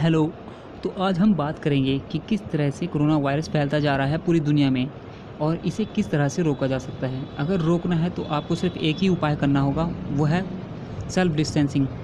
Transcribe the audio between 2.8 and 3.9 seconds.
corona virus फैलता